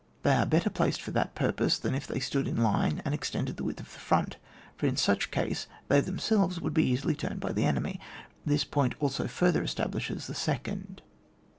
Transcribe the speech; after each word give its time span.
They 0.23 0.33
are 0.33 0.47
better 0.47 0.71
placed 0.71 0.99
for 0.99 1.11
that 1.11 1.35
purpose, 1.35 1.77
than 1.77 1.93
if 1.93 2.07
they 2.07 2.19
stood 2.19 2.47
in 2.47 2.57
line 2.63 3.03
and 3.05 3.13
extended 3.13 3.57
the 3.57 3.63
width 3.63 3.79
of 3.79 3.85
the 3.93 3.99
front, 3.99 4.37
for 4.75 4.87
in 4.87 4.97
such 4.97 5.29
case 5.29 5.67
they 5.89 6.01
themselves 6.01 6.59
would 6.59 6.73
be 6.73 6.87
easily 6.87 7.13
turned 7.13 7.39
by 7.39 7.51
the 7.51 7.65
enemy. 7.65 7.99
This 8.43 8.63
point 8.63 8.95
also 8.99 9.27
farther 9.27 9.61
establishes 9.61 10.25
the 10.25 10.33
second. 10.33 11.03